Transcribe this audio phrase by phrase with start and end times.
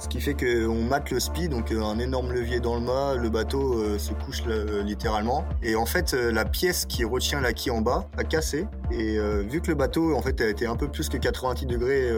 [0.00, 3.28] Ce qui fait qu'on mate le speed, donc un énorme levier dans le mât, le
[3.28, 4.42] bateau se couche
[4.82, 5.44] littéralement.
[5.62, 8.66] Et en fait, la pièce qui retient la quille en bas a cassé.
[8.90, 12.10] Et vu que le bateau en fait a été un peu plus que 90 degrés,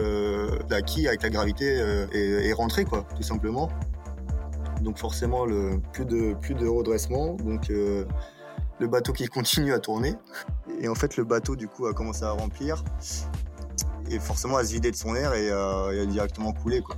[0.69, 1.65] la quille avec la gravité
[2.13, 3.69] est, est rentrée quoi, tout simplement
[4.83, 5.45] donc forcément
[5.93, 8.05] plus, de, redressement, donc euh,
[8.79, 10.13] le bateau qui continue à tourner.
[10.79, 12.83] Et en fait le bateau du coup a commencé à remplir
[14.09, 16.81] et forcément à se vider de son air et, euh, a directement coulé.
[16.81, 16.97] Quoi.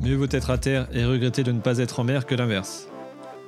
[0.00, 2.88] Mieux vaut être à terre et regretter de ne pas être en mer que l'inverse.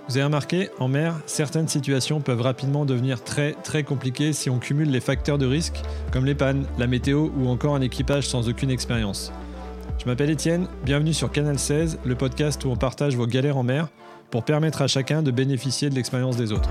[0.09, 4.59] Vous avez remarqué, en mer, certaines situations peuvent rapidement devenir très très compliquées si on
[4.59, 5.81] cumule les facteurs de risque
[6.13, 9.33] comme les pannes, la météo ou encore un équipage sans aucune expérience.
[9.99, 13.63] Je m'appelle Étienne, bienvenue sur Canal 16, le podcast où on partage vos galères en
[13.63, 13.89] mer
[14.31, 16.71] pour permettre à chacun de bénéficier de l'expérience des autres.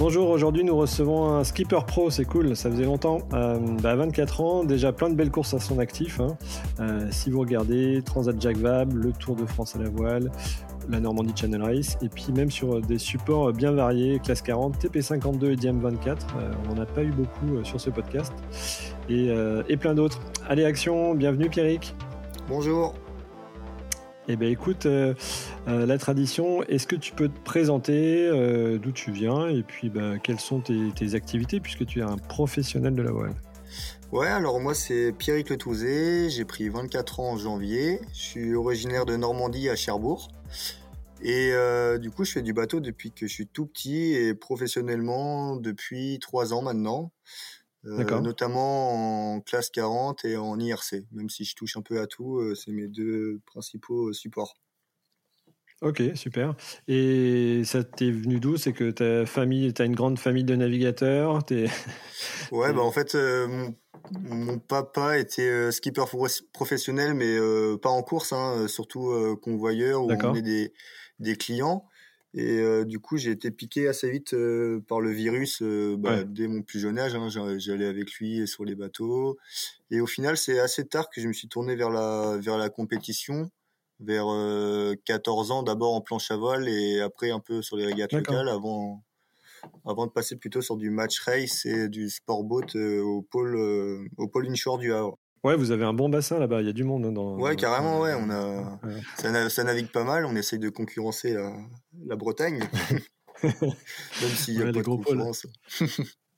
[0.00, 3.18] Bonjour, aujourd'hui nous recevons un skipper pro, c'est cool, ça faisait longtemps.
[3.34, 6.20] Euh, 24 bah, ans, déjà plein de belles courses à son actif.
[6.20, 6.38] Hein.
[6.80, 10.32] Euh, si vous regardez Transat Jacques Vabre, le Tour de France à la voile,
[10.88, 15.50] la Normandie Channel Race, et puis même sur des supports bien variés, classe 40, TP52
[15.50, 16.08] et DM24.
[16.08, 18.32] Euh, on n'en a pas eu beaucoup euh, sur ce podcast.
[19.10, 19.28] Et,
[19.68, 20.20] et plein d'autres.
[20.48, 21.94] Allez, action, bienvenue Pierrick.
[22.48, 22.94] Bonjour.
[24.28, 25.14] Eh bien écoute, euh,
[25.66, 29.88] euh, la tradition, est-ce que tu peux te présenter euh, d'où tu viens et puis
[29.88, 33.34] bah, quelles sont tes, activités puisque tu es un professionnel de la voile?
[34.12, 39.06] Ouais, alors moi c'est Pierrick Le j'ai pris 24 ans en janvier, je suis originaire
[39.06, 40.28] de Normandie à Cherbourg.
[41.22, 41.52] Et
[41.98, 46.18] du coup, je fais du bateau depuis que je suis tout petit et professionnellement depuis
[46.18, 47.12] 3 ans maintenant.
[47.86, 51.06] Euh, notamment en classe 40 et en IRC.
[51.12, 54.56] Même si je touche un peu à tout, euh, c'est mes deux principaux euh, supports.
[55.80, 56.54] Ok, super.
[56.88, 58.58] Et ça t'est venu d'où?
[58.58, 61.38] C'est que ta famille, t'as une grande famille de navigateurs
[62.52, 63.16] Ouais, bah en fait,
[64.10, 66.04] mon, papa était skipper
[66.52, 67.38] professionnel, mais
[67.78, 70.74] pas en course, hein, surtout convoyeur où on est des,
[71.18, 71.86] des clients.
[72.32, 76.22] Et euh, du coup, j'ai été piqué assez vite euh, par le virus euh, bah,
[76.22, 77.14] dès mon plus jeune âge.
[77.14, 79.36] Hein, J'allais avec lui sur les bateaux.
[79.90, 82.68] Et au final, c'est assez tard que je me suis tourné vers la, vers la
[82.68, 83.50] compétition,
[83.98, 84.26] vers
[85.04, 88.48] 14 ans, d'abord en planche à voile et après un peu sur les régates locales
[88.48, 89.02] avant,
[89.84, 93.56] avant de passer plutôt sur du match race et du sport boat au pôle,
[94.16, 95.18] au pôle inshore du Havre.
[95.42, 97.38] Ouais, vous avez un bon bassin là-bas, il y a du monde hein, dans.
[97.38, 98.78] Ouais, carrément, ouais, on a,
[99.48, 101.50] Ça, navigue pas mal, on essaye de concurrencer la,
[102.16, 102.60] Bretagne,
[103.42, 103.52] même
[104.34, 105.46] s'il y a pas de concurrence.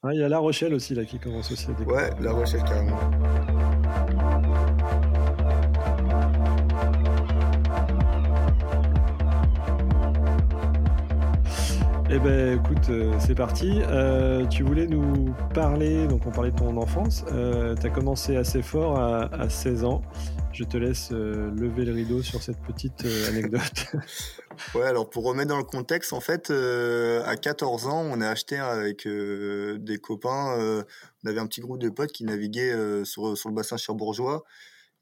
[0.02, 2.62] ah, il y a La Rochelle aussi là qui commence aussi à Ouais, La Rochelle
[2.64, 3.51] carrément.
[12.14, 13.80] Eh ben, écoute, euh, c'est parti.
[13.84, 17.24] Euh, tu voulais nous parler, donc on parlait de ton enfance.
[17.32, 20.02] Euh, tu as commencé assez fort à, 16 ans.
[20.52, 23.86] Je te laisse lever le rideau sur cette petite anecdote.
[24.74, 28.58] ouais, alors pour remettre dans le contexte, en fait, à 14 ans, on a acheté
[28.58, 30.84] avec des copains,
[31.24, 34.44] on avait un petit groupe de potes qui naviguaient sur, sur le bassin cherbourgeois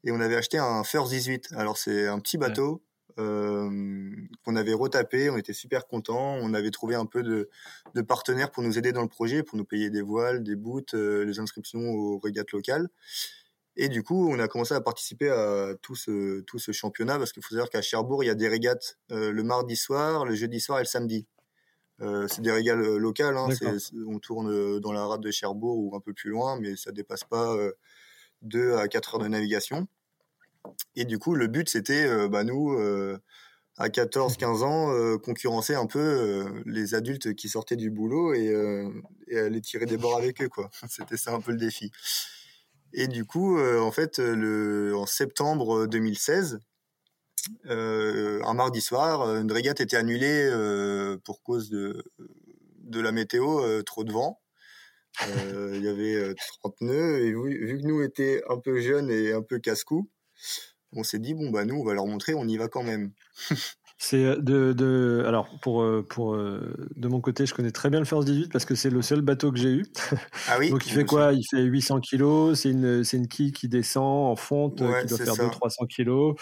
[0.05, 1.49] et on avait acheté un First 18.
[1.57, 2.81] Alors c'est un petit bateau.
[3.17, 4.11] Euh,
[4.43, 5.29] qu'on avait retapé.
[5.29, 6.37] On était super contents.
[6.41, 7.49] On avait trouvé un peu de,
[7.95, 10.93] de, partenaires pour nous aider dans le projet, pour nous payer des voiles, des boots,
[10.93, 12.89] euh, les inscriptions aux régates locales.
[13.77, 17.31] Et du coup, on a commencé à participer à tout ce, tout ce championnat parce
[17.31, 20.35] qu'il faut savoir qu'à Cherbourg, il y a des régates euh, le mardi soir, le
[20.35, 21.27] jeudi soir et le samedi.
[22.27, 23.37] C'est des régates locales.
[23.37, 23.49] Hein,
[24.07, 27.23] on tourne dans la rade de Cherbourg ou un peu plus loin, mais ça dépasse
[27.25, 27.55] pas
[28.41, 29.87] 2 à 4 heures de navigation.
[30.95, 33.17] Et du coup, le but, c'était, euh, bah, nous, euh,
[33.77, 38.53] à 14-15 ans, euh, concurrencer un peu les adultes qui sortaient du boulot et,
[39.27, 40.69] et aller tirer des bords avec eux, quoi.
[40.89, 41.91] C'était ça un peu le défi.
[42.93, 46.59] Et du coup, en fait, le, en septembre 2016,
[47.65, 50.49] un mardi soir, une régate était annulée
[51.23, 52.03] pour cause de,
[52.79, 54.41] de la météo, trop de vent.
[55.21, 59.31] Il y avait 30 nœuds et vu, vu, que nous étions un peu jeunes et
[59.31, 60.09] un peu casse-cou,
[60.93, 63.11] on s'est dit bon bah nous on va leur montrer, on y va quand même.
[64.03, 67.91] C'est euh, de, de, alors pour euh, pour euh, de mon côté, je connais très
[67.91, 69.85] bien le First 18 parce que c'est le seul bateau que j'ai eu.
[70.47, 70.71] Ah oui.
[70.71, 71.33] Donc il fait quoi?
[71.33, 72.59] Il fait 800 kilos.
[72.59, 76.35] C'est une c'est une quille qui descend en fonte qui doit faire 200-300 kilos.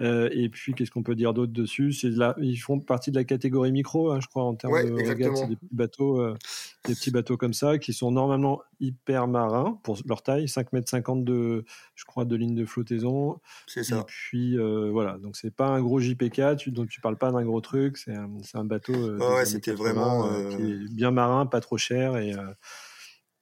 [0.00, 1.92] Et puis qu'est-ce qu'on peut dire d'autre dessus?
[1.92, 4.96] C'est là ils font partie de la catégorie micro, hein, je crois en termes de.
[5.04, 6.34] C'est des petits bateaux,
[6.84, 10.88] des petits bateaux comme ça qui sont normalement hyper marins pour leur taille, 5 mètres
[10.88, 11.64] 50 de
[11.94, 13.40] je crois de ligne de flottaison.
[13.66, 13.98] C'est ça.
[13.98, 16.56] Et puis voilà, donc c'est pas un gros JPK.
[16.56, 19.72] Tu, donc tu parle pas d'un gros truc, c'est un, un, bateau euh, ouais, c'était
[19.72, 22.42] vraiment euh, qui est bien marin, pas trop cher et, euh,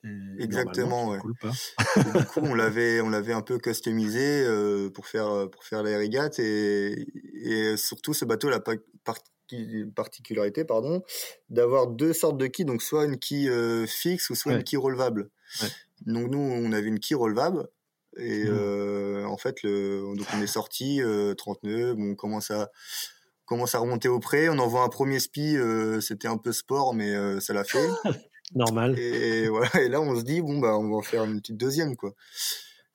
[0.04, 1.18] et Exactement, ouais.
[1.18, 4.46] du coup, on l'avait, on l'avait un peu customisé
[4.94, 8.60] pour faire pour faire les régates et, et surtout ce bateau la
[9.94, 11.02] particularité pardon
[11.48, 13.50] d'avoir deux sortes de quilles donc soit une quille
[13.88, 15.30] fixe ou soit une quille relevable.
[16.02, 17.68] Donc nous on avait une quille relevable
[18.16, 19.26] et mmh.
[19.26, 21.00] en fait le donc on est sorti
[21.36, 22.70] 30 nœuds bon on commence à
[23.48, 26.94] commence à remonter au pré, on envoie un premier spi, euh, c'était un peu sport,
[26.94, 27.88] mais euh, ça l'a fait.
[28.54, 28.98] Normal.
[28.98, 31.56] Et voilà, et là on se dit bon bah on va en faire une petite
[31.56, 32.14] deuxième quoi.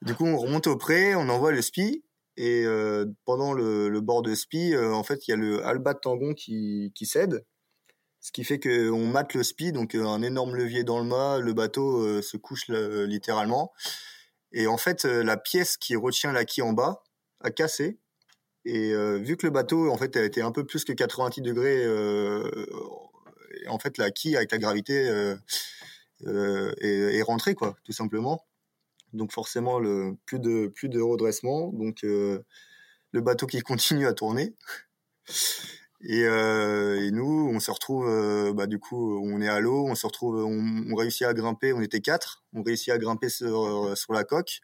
[0.01, 2.03] Du coup on remonte au pré, on envoie le spi
[2.35, 6.33] et euh, pendant le, bord de spi, en fait il y a le albat tangon
[6.33, 7.45] qui, cède,
[8.19, 11.39] ce qui fait que on mate le spi, donc un énorme levier dans le mât,
[11.39, 13.71] le bateau se couche littéralement.
[14.51, 17.03] Et en fait la pièce qui retient la quille en bas
[17.41, 17.99] a cassé
[18.65, 21.41] et euh, vu que le bateau, en fait, a été un peu plus que 90
[21.41, 22.49] degrés, euh,
[23.67, 25.35] en fait, la quille avec la gravité euh,
[26.25, 28.45] euh, est, rentrée, quoi, tout simplement.
[29.13, 29.79] Donc forcément,
[30.25, 31.69] plus de redressement.
[31.69, 32.43] Donc euh,
[33.11, 34.53] le bateau qui continue à tourner.
[36.05, 36.27] Et,
[37.11, 40.95] nous, on se retrouve, bah, du coup, on est à l'eau, on se retrouve, on,
[40.95, 44.59] réussit à grimper, on était quatre, on réussit à grimper sur, la coque.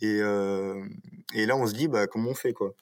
[0.00, 2.74] Et, là, on se dit, bah, comment on fait, quoi?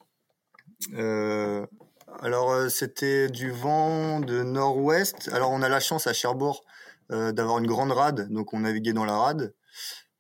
[2.21, 5.29] Alors, euh, c'était du vent de nord-ouest.
[5.33, 6.65] Alors, on a la chance à Cherbourg
[7.13, 9.55] euh, d'avoir une grande rade, donc on naviguait dans la rade.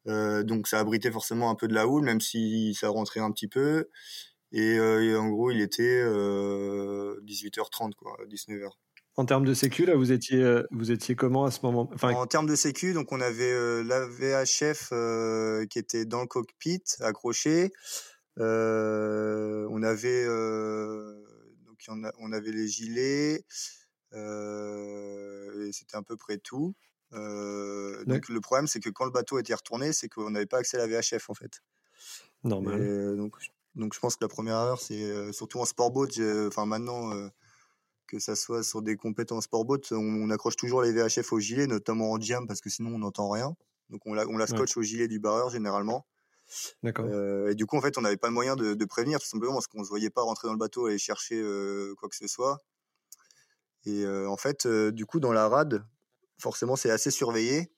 [0.07, 3.49] donc, ça abritait forcément un peu de la houle, même si ça rentrait un petit
[3.49, 3.89] peu.
[4.53, 8.71] Et, en gros, il était 18h30, quoi, 19h.
[9.17, 11.89] En termes de sécu, là, vous étiez, vous étiez comment à ce moment?
[11.93, 12.13] Enfin...
[12.13, 14.93] En termes de sécu, donc on avait la VHF
[15.69, 17.73] qui était dans le cockpit, accroché.
[18.39, 20.25] Euh, on avait
[21.89, 23.45] on, on, avait les gilets
[24.13, 26.75] et c'était à peu près tout.
[27.13, 30.79] donc le problème c'est que quand le bateau était retourné, c'est qu'on n'avait pas accès
[30.79, 31.61] à la VHF en fait.
[32.45, 33.17] Normal.
[33.17, 33.37] donc
[33.75, 36.09] donc je pense que la première heure c'est surtout en sportboat,
[36.47, 37.13] enfin maintenant
[38.07, 41.67] que ça soit sur des compétences sportboat, on, on, accroche toujours les VHF au gilet,
[41.67, 43.55] notamment en jam parce que sinon on n'entend rien.
[43.91, 46.07] Donc on la, on la scotche au gilet du barreur généralement.
[46.83, 47.07] D'accord.
[47.09, 49.27] Euh, et du coup, en fait, on n'avait pas le moyen de, de, prévenir, tout
[49.27, 51.95] simplement parce qu'on ne se voyait pas rentrer dans le bateau et aller chercher euh,
[51.99, 52.63] quoi que ce soit.
[53.85, 55.85] Et euh, en fait, du coup, dans la rade,
[56.39, 57.71] forcément, c'est assez surveillé.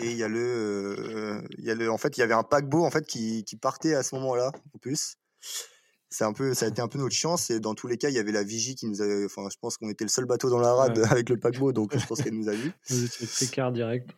[0.00, 2.42] Et il y a le, il y a le, en fait, il y avait un
[2.42, 5.16] paquebot en fait qui, qui partait à ce moment-là, en plus.
[6.08, 7.50] C'est un peu, ça a été un peu notre chance.
[7.50, 9.56] Et dans tous les cas, il y avait la vigie qui nous avait, enfin, je
[9.60, 12.22] pense qu'on était le seul bateau dans la rade avec le paquebot, donc je pense
[12.22, 12.72] qu'elle nous a vus.
[12.88, 14.10] Vous étiez direct.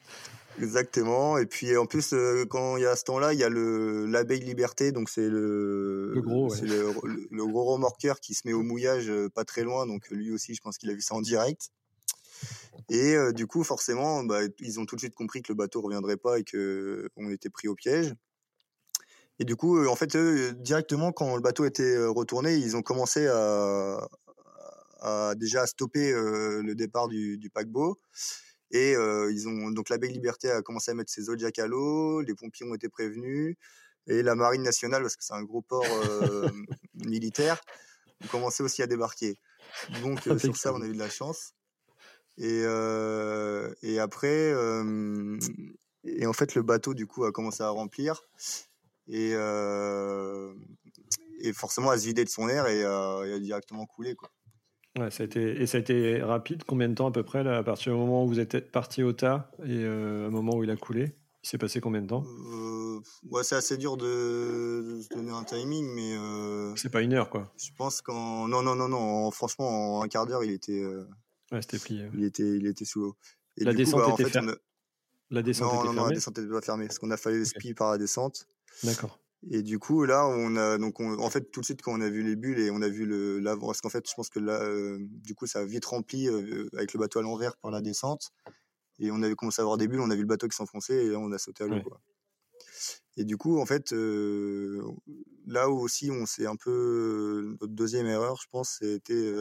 [0.59, 1.39] Exactement.
[1.39, 4.07] Et puis en plus, euh, quand il y a ce temps-là, il y a le
[4.07, 6.93] l'abeille liberté, donc c'est le, le gros, c'est le,
[7.31, 9.87] le, gros remorqueur qui se met au mouillage euh, pas très loin.
[9.87, 11.71] Donc lui aussi, je pense qu'il a vu ça en direct.
[12.89, 15.81] Et euh, du coup, forcément, bah, ils ont tout de suite compris que le bateau
[15.81, 18.15] reviendrait pas et que on était pris au piège.
[19.39, 23.27] Et du coup, en fait, eux, directement quand le bateau était retourné, ils ont commencé
[23.27, 24.09] à,
[25.01, 27.99] à déjà à stopper le départ du, du paquebot.
[28.71, 32.21] Et ils ont donc la Baie Liberté a commencé à mettre ses eaux à l'eau,
[32.21, 33.57] les pompiers ont été prévenus
[34.09, 35.85] et la marine nationale parce que c'est un gros port
[36.95, 37.61] militaire
[38.25, 39.39] ont commencé aussi à débarquer.
[40.03, 41.53] Donc sur ça on a eu de la chance.
[42.39, 45.39] Et euh, et après euh,
[46.05, 48.23] et en fait le bateau du coup a commencé à remplir
[49.09, 49.33] et
[51.39, 54.31] et forcément à se vider de son air et, et a directement coulé quoi.
[54.99, 56.63] Ouais, ça a été, et ça a été rapide.
[56.67, 59.03] Combien de temps à peu près, là, à partir du moment où vous êtes parti
[59.03, 61.15] au tas et euh, au moment où il a coulé?
[61.47, 62.25] Il s'est passé combien de temps?
[62.27, 63.01] Euh,
[63.31, 66.17] ouais, C'est assez dur de, de, donner un timing, mais.
[66.17, 67.53] Euh, c'est pas une heure, quoi.
[67.57, 68.49] Je pense qu'en.
[68.49, 69.31] Non, non, non, non.
[69.31, 70.83] franchement, en un quart d'heure, il était.
[70.83, 71.05] Euh,
[71.53, 72.11] ouais, c'était plié.
[72.15, 73.17] Il, était, il était sous l'eau.
[73.59, 74.53] La, descente bah, était fermée
[75.31, 76.87] La descente non, était non, fermée Non, la descente était pas fermée.
[76.87, 78.49] Parce qu'on a fallu le spi par la descente.
[78.83, 79.21] D'accord.
[79.51, 82.09] Et du coup, là, on a donc en fait tout de suite quand on a
[82.09, 84.41] vu les bulles et on a vu le l'avant, parce qu'en fait, je pense que
[84.41, 87.71] là, euh, du coup, ça a vite rempli euh, avec le bateau à l'envers par
[87.71, 88.33] la descente.
[88.99, 91.05] Et on avait commencé à avoir des bulles, on a vu le bateau qui s'enfonçait
[91.05, 91.77] et là, on a sauté à l'eau.
[93.19, 98.39] Et du coup, en fait, là où aussi on s'est un peu notre deuxième erreur,
[98.41, 99.33] je pense, c'était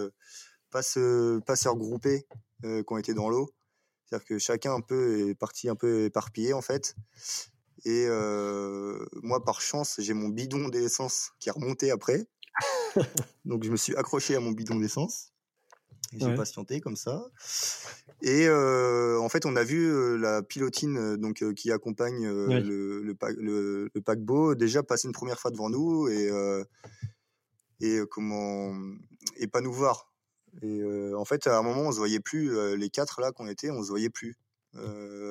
[0.70, 2.26] pas se pas se regrouper
[2.62, 3.50] quand on était dans l'eau.
[4.06, 6.96] C'est-à-dire que chacun un peu est parti un peu éparpillé en fait.
[7.86, 8.08] Et
[9.22, 12.26] moi, par chance, j'ai mon bidon d'essence qui est remonté après.
[13.46, 15.32] Donc je me suis accroché à mon bidon d'essence.
[16.14, 17.26] J'ai patienté comme ça.
[18.22, 24.56] Et en fait, on a vu la pilotine donc qui accompagne le, le, le, paquebot
[24.56, 26.32] déjà passer une première fois devant nous et
[27.82, 28.74] et comment
[29.38, 30.12] et pas nous voir.
[30.62, 30.82] Et
[31.14, 33.84] en fait, à un moment, on se voyait plus les quatre là qu'on était, on
[33.84, 34.36] se voyait plus.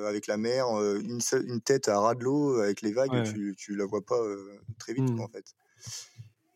[0.07, 3.75] Avec la mer, une, une tête à ras de l'eau avec les vagues, tu, tu
[3.75, 4.19] la vois pas
[4.79, 5.19] très vite mmh.
[5.19, 5.45] en fait.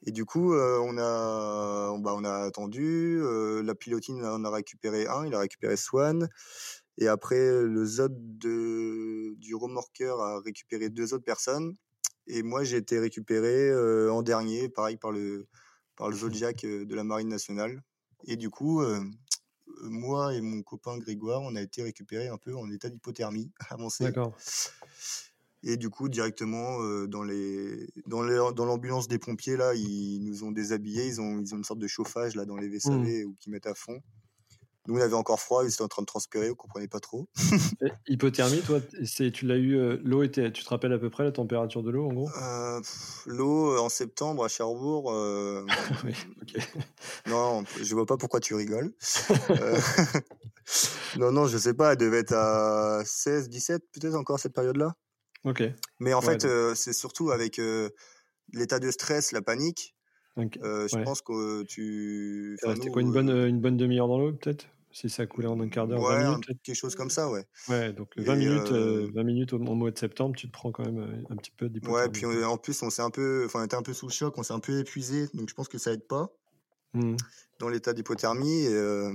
[0.06, 3.20] Et du coup, on, a, bah, on a attendu.
[3.64, 6.30] la pilotine en a récupéré un, il a récupéré Swan.
[6.98, 11.76] Et après, le Zod de, du remorqueur a récupéré deux autres personnes.
[12.28, 13.74] Et moi, j'ai été récupéré
[14.10, 15.48] en dernier, pareil, par le,
[15.96, 17.82] par le Zodiac de la Marine nationale.
[18.26, 18.82] Et du coup,
[19.84, 24.06] moi et mon copain Grégoire, on a été récupérés un peu en état d'hypothermie avancée.
[24.06, 24.36] D'accord.
[25.62, 30.52] Et du coup, directement dans les dans dans l'ambulance des pompiers là, ils nous ont
[30.52, 33.26] déshabillés, ils ont ils ont une sorte de chauffage là dans les VSAV mmh.
[33.26, 34.02] ou qui mettent à fond.
[34.90, 37.30] Nous, on avait encore froid, ils étaient en train de transpirer, on comprenait pas trop.
[38.08, 41.32] hypothermie, toi, c'est tu l'as eu l'eau était, tu te rappelles à peu près la
[41.32, 42.30] température de l'eau en gros?
[43.28, 45.14] L'eau en septembre à Cherbourg.
[46.04, 46.14] oui,
[47.28, 48.92] Non, je vois pas pourquoi tu rigoles.
[51.20, 54.96] non, non, je sais pas, elle devait être à 16, 17 peut-être encore cette période-là.
[55.44, 55.62] Ok.
[56.00, 57.62] Mais en fait, c'est surtout avec
[58.54, 59.96] l'état de stress, la panique.
[60.36, 62.58] je pense que tu.
[62.60, 64.66] C'était quoi une bonne, une bonne demi-heure dans l'eau, peut-être?
[64.92, 67.46] Si ça coulait en un quart d'heure, ouais, 20 minutes Quelque chose comme ça, ouais.
[67.68, 71.26] Ouais, donc 20 minutes, 20 minutes au, mois de septembre, tu te prends quand même
[71.30, 72.06] un petit peu d'hypothermie.
[72.06, 73.44] Ouais, puis en plus, on s'est un peu.
[73.46, 75.54] Enfin, on était un peu sous le choc, on s'est un peu épuisé, donc je
[75.54, 76.34] pense que ça aide pas
[76.94, 77.16] mmh.
[77.60, 78.66] dans l'état d'hypothermie.
[78.66, 79.10] Et,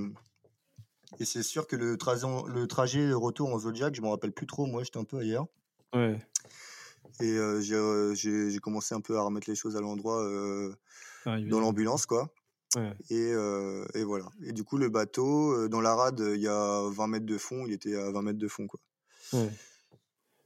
[1.19, 4.47] et c'est sûr que le, le trajet, le retour en Zodiac, je m'en rappelle plus
[4.47, 5.47] trop, moi, j'étais un peu ailleurs.
[5.93, 6.19] Ouais.
[7.21, 7.37] Et
[8.14, 10.23] j'ai commencé un peu à remettre les choses à l'endroit
[11.26, 12.33] dans l'ambulance, quoi.
[13.11, 13.31] Et,
[13.95, 14.26] et, voilà.
[14.45, 17.66] Et du coup, le bateau, dans la rade, il y a 20 mètres de fond,
[17.66, 18.81] il était à 20 mètres de fond, quoi.
[19.33, 19.50] Ouais.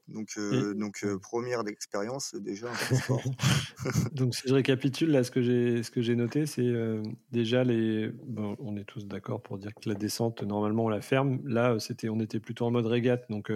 [0.09, 2.69] Donc, euh, donc euh, première d'expérience déjà.
[4.13, 7.63] donc si je récapitule là, ce que j'ai ce que j'ai noté, c'est euh, déjà
[7.63, 8.09] les.
[8.09, 11.41] Bon, on est tous d'accord pour dire que la descente normalement on la ferme.
[11.45, 13.53] Là, c'était on était plutôt en mode régate, donc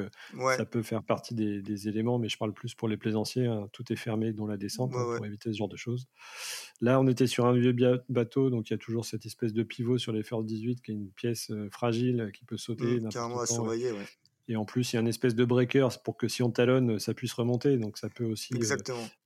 [0.56, 3.46] ça peut faire partie des, des, éléments, mais je parle plus pour les plaisanciers.
[3.46, 3.68] Hein.
[3.72, 6.06] tout est fermé, dont la descente, hein, pour éviter ce genre de choses.
[6.80, 7.74] Là, on était sur un vieux
[8.08, 10.90] bateau, donc il y a toujours cette espèce de pivot sur les First 18 qui
[10.90, 13.00] est une pièce fragile qui peut sauter.
[13.00, 13.92] Mmh, carrément à surveiller.
[14.52, 16.98] Et en plus, il y a une espèce de breaker pour que si on talonne,
[16.98, 17.78] ça puisse remonter.
[17.78, 18.76] Donc ça peut aussi, euh,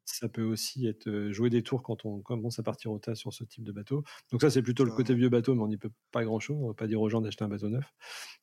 [0.05, 3.17] ça peut aussi être euh, jouer des tours quand on commence à partir au tas
[3.17, 4.05] sur ce type de bateau.
[4.31, 6.59] Donc ça, c'est plutôt le côté vieux bateau, mais on n'y peut pas grand-chose.
[6.61, 7.93] On ne va pas dire aux gens d'acheter un bateau neuf.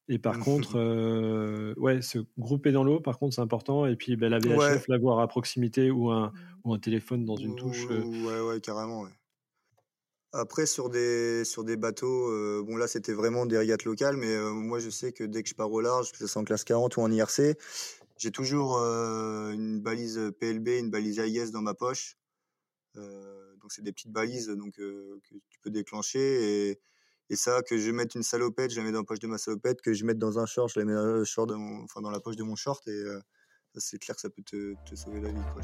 [0.10, 3.86] Et par contre, euh, ouais, se grouper dans l'eau, par contre, c'est important.
[3.86, 6.34] Et puis ben, la VHF, l'avoir à proximité ou un,
[6.66, 7.86] ou un téléphone dans une touche.
[7.88, 9.04] Ouais, ouais, carrément.
[9.04, 9.12] Ouais.
[10.36, 14.34] Après, sur des, sur des bateaux, euh, bon là c'était vraiment des régates locales, mais
[14.34, 16.44] euh, moi je sais que dès que je pars au large, que ce soit en
[16.44, 17.56] classe 40 ou en IRC,
[18.18, 22.18] j'ai toujours euh, une balise PLB, une balise AIS dans ma poche.
[22.96, 26.70] donc c'est des petites balises donc, que tu peux déclencher.
[26.70, 26.80] Et,
[27.30, 29.38] et, ça, que je mette une salopette, je la mets dans la poche de ma
[29.38, 32.20] salopette, que je mette dans un short, je la mets dans, short enfin, dans la
[32.20, 32.88] poche de mon short.
[32.88, 33.04] Et
[33.76, 35.62] c'est clair que ça peut te, te sauver la vie, quoi,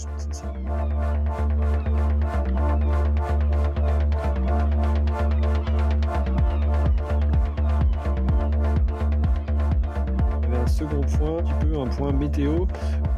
[11.90, 12.66] point, météo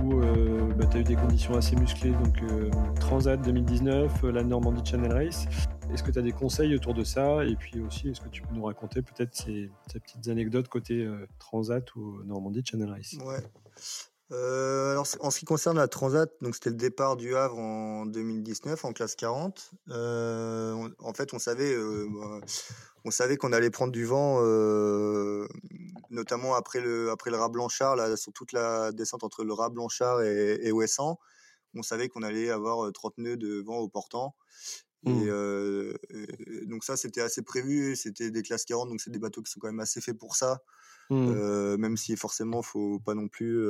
[0.04, 4.32] où euh, bah, tu as eu des conditions assez musclées, donc euh, Transat 2019, euh,
[4.32, 5.46] la Normandie Channel Race.
[5.94, 7.44] Est-ce que tu as des conseils autour de ça?
[7.46, 11.06] Et puis aussi, est-ce que tu peux nous raconter peut-être ces, petites anecdotes côté
[11.38, 13.18] Transat ou Normandie Channel Race?
[13.26, 13.44] Ouais.
[14.32, 18.86] Alors, en ce qui concerne la Transat, donc c'était le départ du Havre en 2019
[18.86, 19.72] en classe 40.
[19.90, 22.40] en fait, on savait, bah,
[23.04, 25.48] on savait qu'on allait prendre du vent, euh,
[26.10, 29.70] notamment après le, après le rat Blanchard, là, sur toute la descente entre le rat
[29.70, 31.20] Blanchard et, et Ouessant.
[31.74, 34.36] On savait qu'on allait avoir 30 euh, nœuds de vent au portant.
[35.04, 35.24] Mmh.
[35.28, 37.96] Euh, et, donc ça, c'était assez prévu.
[37.96, 40.36] C'était des classes 40, donc c'est des bateaux qui sont quand même assez faits pour
[40.36, 40.62] ça.
[41.12, 41.76] Mmh.
[41.76, 43.62] même si forcément, faut pas non plus,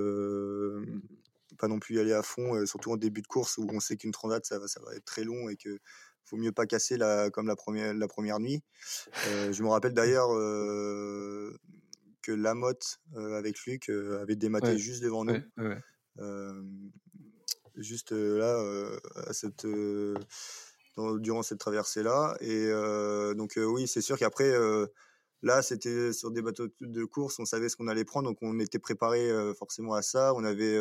[1.57, 3.97] pas non plus y aller à fond, surtout en début de course où on sait
[3.97, 5.79] qu'une transat, ça, ça va être très long et que
[6.31, 8.63] faut mieux pas casser la, comme la première, la première nuit.
[9.27, 11.57] Euh, je me rappelle d'ailleurs euh,
[12.21, 15.41] que Lamotte euh, avec Luc avait dématé juste devant nous.
[17.75, 18.61] juste là,
[19.27, 19.65] à cette,
[20.97, 22.35] durant cette traversée-là.
[22.39, 22.71] Et
[23.35, 24.53] donc, oui, c'est sûr qu'après,
[25.41, 28.59] là, c'était sur des bateaux de course, on savait ce qu'on allait prendre, donc on
[28.59, 30.33] était préparé forcément à ça.
[30.35, 30.79] On avait,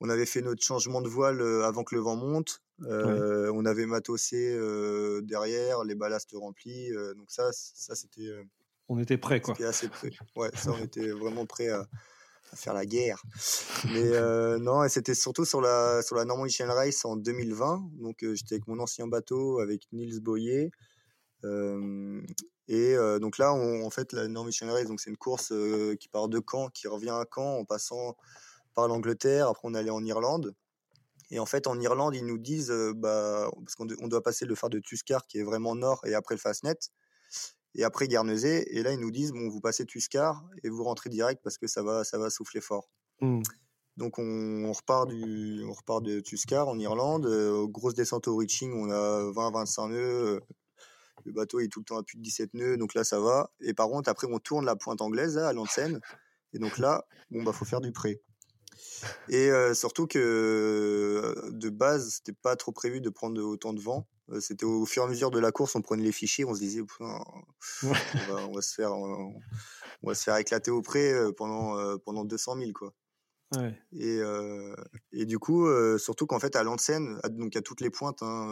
[0.00, 2.62] on avait fait notre changement de voile avant que le vent monte.
[2.80, 4.58] On avait matossé
[5.22, 6.90] derrière, les ballasts remplis.
[7.16, 8.32] donc ça, ça c'était.
[8.88, 9.54] on était prêt, quoi.
[9.64, 10.10] assez prêt.
[10.36, 11.86] Ouais, ça, on était vraiment prêt à,
[12.52, 13.22] à faire la guerre.
[13.92, 17.90] Mais non, et c'était surtout sur la sur la Normandie Channel Race en 2020.
[18.00, 20.70] Donc j'étais avec mon ancien bateau avec Nils Boyer.
[21.44, 25.52] Et donc là, on, en fait, la Channel Race, donc c'est une course
[26.00, 28.16] qui part de Caen, qui revient à Caen en passant
[28.74, 29.48] par l'Angleterre.
[29.48, 30.54] Après, on allait en Irlande.
[31.30, 34.70] Et en fait, en Irlande, ils nous disent, bah, parce qu'on doit passer le phare
[34.70, 36.78] de Tuscar, qui est vraiment nord, et après le Fastnet
[37.76, 38.66] et après Guernesey.
[38.70, 41.66] Et là, ils nous disent bon, vous passez Tuscar et vous rentrez direct parce que
[41.66, 42.88] ça va, ça va souffler fort.
[43.20, 43.42] Mmh.
[43.96, 47.26] Donc on, repart du, on repart de Tuscar en Irlande.
[47.26, 50.40] Euh, grosse descente au reaching, on a 20-25 nœuds.
[51.26, 53.50] Le bateau est tout le temps à plus de 17 nœuds, donc là ça va.
[53.60, 56.00] Et par contre, après on tourne la pointe anglaise à l'Anseine.
[56.52, 58.22] Et donc là, bon bah faut faire du prêt.
[59.28, 63.80] Et euh, surtout que euh, de base, c'était pas trop prévu de prendre autant de
[63.80, 64.06] vent.
[64.30, 66.54] Euh, c'était au fur et à mesure de la course, on prenait les fichiers, on
[66.54, 69.34] se disait, on, va, se faire, on
[70.04, 72.92] va se faire éclater au près pendant pendant 200 000 quoi.
[73.92, 74.20] Et,
[75.12, 75.66] et du coup,
[75.98, 78.48] surtout qu'en fait, à l'Anseine, donc à toutes les pointes, hein,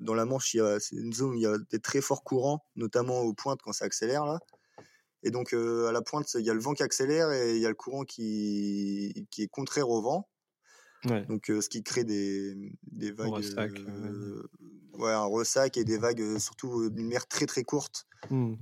[0.00, 2.22] dans la Manche, il y a, une zone où il y a des très forts
[2.22, 4.38] courants, notamment aux pointes quand ça accélère là.
[5.22, 7.66] Et donc, à la pointe, il y a le vent qui accélère et il y
[7.66, 10.28] a le courant qui, qui est contraire au vent.
[11.28, 13.32] Donc, ce qui crée des, des vagues.
[13.32, 13.72] Ressac,
[14.98, 18.06] ouais, un ressac et des vagues, surtout d'une mer très très courte.
[18.30, 18.54] Mmh,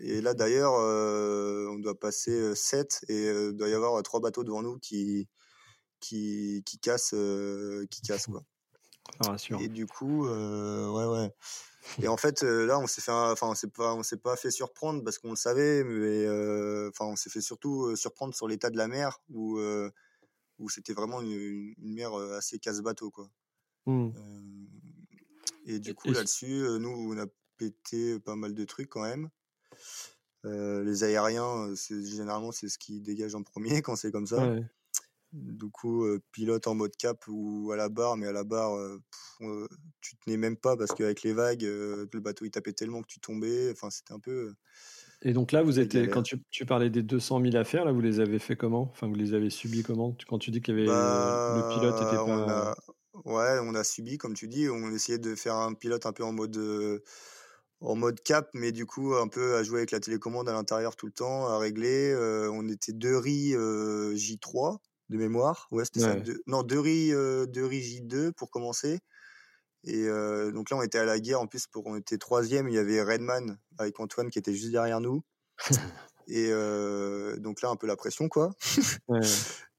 [0.00, 4.62] et là, d'ailleurs, on doit passer 7 et il doit y avoir trois bateaux devant
[4.62, 5.28] nous qui,
[6.00, 7.14] qui, qui cassent.
[7.90, 8.44] qui cassent quoi.
[9.60, 11.34] Et du coup, ouais, ouais.
[12.02, 14.50] Et en fait, là, on s'est fait, enfin, on s'est pas, on s'est pas fait
[14.50, 16.26] surprendre parce qu'on le savait, mais
[16.88, 19.60] enfin, on s'est fait surtout surprendre sur l'état de la mer où,
[20.58, 23.28] où c'était vraiment une, mer assez casse-bateau, quoi.
[23.86, 24.10] Mmh.
[25.64, 29.30] et du coup, là-dessus, nous, on a pété pas mal de trucs quand même.
[30.44, 34.56] Les aériens, c'est généralement c'est ce qui dégage en premier quand c'est comme ça.
[35.32, 38.76] Du coup, pilote en mode cap ou à la barre, mais à la barre,
[40.00, 43.20] tu tenais même pas parce qu'avec les vagues, le bateau il tapait tellement que tu
[43.20, 43.70] tombais.
[43.70, 44.54] Enfin, c'était un peu.
[45.22, 48.00] Et donc là, vous étiez, quand tu, tu, parlais des 200 000 affaires, là, vous
[48.00, 48.88] les avez fait comment?
[48.90, 50.16] Enfin, vous les avez subis comment?
[50.26, 53.30] Quand tu dis qu'il y avait le pilote était bah, pas.
[53.30, 54.70] ouais, on a subi, comme tu dis.
[54.70, 56.56] On essayait de faire un pilote un peu en mode
[57.80, 60.96] en mode cap, mais du coup un peu à jouer avec la télécommande à l'intérieur
[60.96, 62.14] tout le temps, à régler.
[62.52, 65.66] on était deux riz J3 de mémoire.
[65.70, 66.16] Ouais, c'était ça.
[66.46, 69.00] non, deux riz, deux riz J2 pour commencer.
[69.84, 70.06] Et
[70.52, 71.40] donc là, on était à la guerre.
[71.40, 72.68] En plus, pour, on était troisième.
[72.68, 75.22] Il y avait Redman avec Antoine qui était juste derrière nous.
[76.28, 76.50] et
[77.38, 78.50] donc là, un peu la pression, quoi.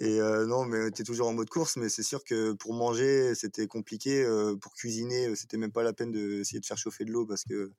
[0.00, 3.66] Et non, mais était toujours en mode course, mais c'est sûr que pour manger, c'était
[3.66, 4.26] compliqué.
[4.62, 7.70] pour cuisiner, c'était même pas la peine d'essayer de faire chauffer de l'eau parce que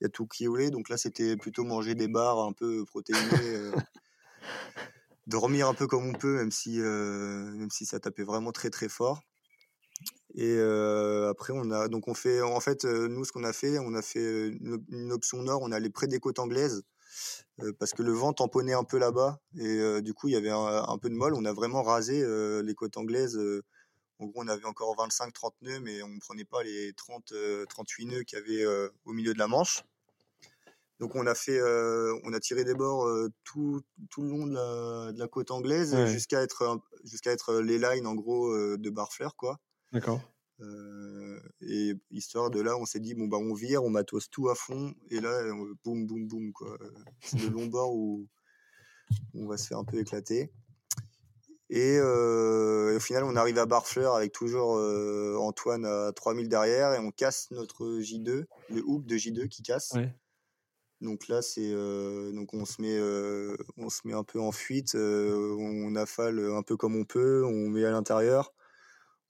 [0.00, 0.70] il y a tout qui roulait.
[0.70, 3.72] Donc là, c'était plutôt manger des bars un peu protéinés,
[5.26, 8.88] dormir un peu comme on peut, même si, même si ça tapait vraiment très très
[8.88, 9.20] fort.
[10.34, 10.58] Et
[11.28, 14.02] après, on a donc on fait en fait nous ce qu'on a fait, on a
[14.02, 14.48] fait
[14.88, 16.84] une, option nord, on allait près des côtes anglaises
[17.78, 20.98] parce que le vent tamponnait un peu là-bas et du coup il y avait un,
[20.98, 21.34] peu de molle.
[21.34, 22.24] On a vraiment rasé
[22.62, 23.38] les côtes anglaises.
[24.18, 28.22] en gros, on avait encore 25-30 nœuds, mais on ne prenait pas les 30-38 nœuds
[28.24, 29.82] qu'il y avait au milieu de la Manche.
[30.98, 31.60] Donc on a fait,
[32.24, 33.08] on a tiré des bords
[33.44, 38.14] tout, tout le long de la, côte anglaise jusqu'à être jusqu'à être les lines en
[38.14, 39.58] gros de Barfleur quoi.
[39.92, 40.20] D'accord.
[41.60, 44.54] Et histoire de là, on s'est dit bon bah on vire, on matos tout à
[44.54, 45.42] fond et là
[45.84, 46.78] boum boum boum quoi.
[47.20, 48.26] C'est le long bord où
[49.34, 50.50] on va se faire un peu éclater.
[51.68, 54.78] Et, au final, on arrive à Barfleur avec toujours
[55.40, 59.92] Antoine à 3000 derrière et on casse notre J2, le hook de J2 qui casse.
[61.02, 61.72] Donc là, c'est
[62.32, 62.98] donc on se met
[63.76, 67.68] on se met un peu en fuite, on affale un peu comme on peut, on
[67.68, 68.54] met à l'intérieur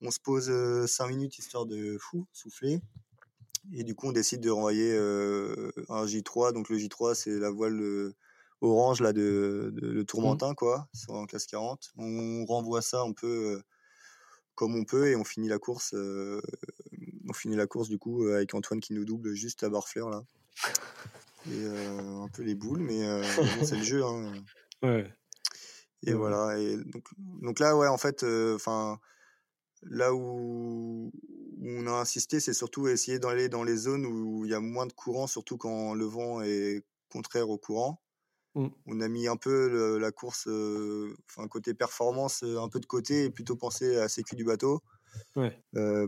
[0.06, 0.50] on se pose
[0.86, 2.80] 5 minutes histoire de fou, souffler.
[3.72, 6.52] Et du coup, on décide de renvoyer un J3.
[6.52, 8.12] Donc le J3, c'est la voile
[8.60, 10.54] orange là de, le Tourmentin, mmh.
[10.54, 11.92] quoi, en classe 40.
[11.96, 13.60] On renvoie ça un peu
[14.54, 15.94] comme on peut et on finit la course.
[15.94, 20.22] on finit la course du coup avec Antoine qui nous double juste à Barfleur là.
[21.48, 23.22] Et un peu les boules, mais
[23.64, 24.04] c'est le jeu.
[24.04, 24.32] Hein.
[24.82, 25.08] Ouais.
[26.02, 26.58] Et voilà.
[26.58, 27.04] Et donc,
[27.40, 28.98] donc là, ouais, en fait, enfin,
[29.82, 31.12] là où,
[31.62, 34.86] on a insisté, c'est surtout essayer d'aller dans les zones où il y a moins
[34.86, 38.02] de courant, surtout quand le vent est contraire au courant.
[38.54, 38.68] Mmh.
[38.86, 40.48] On a mis un peu la course,
[41.28, 44.82] enfin côté performance, un peu de côté et plutôt pensé à la sécu du bateau.
[45.34, 45.58] Ouais.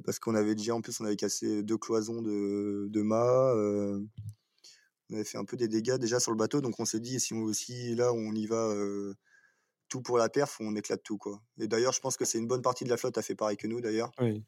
[0.05, 3.55] parce qu'on avait déjà, en plus, on avait cassé deux cloisons de, de mât.
[5.11, 7.19] on avait fait un peu des dégâts déjà sur le bateau, donc on s'est dit,
[7.21, 8.75] si, on, aussi là, on y va
[9.89, 11.19] tout pour la perf, on éclate tout.
[11.19, 11.43] quoi.
[11.59, 13.57] Et d'ailleurs, je pense que c'est une bonne partie de la flotte a fait pareil
[13.57, 14.13] que nous, d'ailleurs.
[14.21, 14.45] Oui.